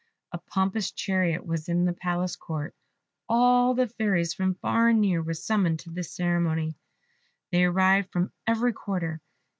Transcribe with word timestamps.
A 0.31 0.39
pompous 0.39 0.89
chariot 0.91 1.45
was 1.45 1.69
in 1.69 1.85
the 1.85 1.93
palace 1.93 2.35
court. 2.35 2.73
All 3.29 3.75
the 3.75 3.87
fairies 3.87 4.33
from 4.33 4.55
far 4.55 4.87
and 4.89 4.99
near 4.99 5.21
were 5.21 5.35
summoned 5.35 5.77
to 5.81 5.91
this 5.91 6.11
ceremony; 6.15 6.75
they 7.51 7.65
arrived 7.65 8.11
from 8.11 8.33
every 8.47 8.73
quarter. 8.73 9.21